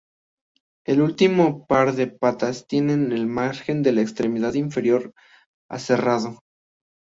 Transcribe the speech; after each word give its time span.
El 0.83 0.99
último 0.99 1.67
par 1.67 1.93
de 1.93 2.07
patas 2.07 2.65
tienen 2.65 3.11
el 3.11 3.27
margen 3.27 3.83
de 3.83 3.91
la 3.91 4.01
extremidad 4.01 4.55
inferior 4.55 5.13
aserrado. 5.69 6.39